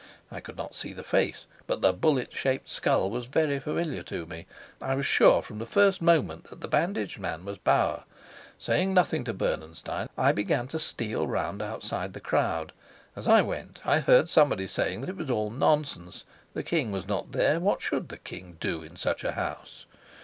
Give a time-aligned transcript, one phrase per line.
[0.31, 4.25] I could not see the face, but the bullet shaped skull was very familiar to
[4.25, 4.47] me.
[4.81, 8.05] I was sure from the first moment that the bandaged man was Bauer.
[8.57, 12.73] Saying nothing to Bernenstein, I began to steal round outside the crowd.
[13.15, 16.23] As I went, I heard somebody saying that it was all nonsense;
[16.55, 19.85] the king was not there: what should the king do in such a house?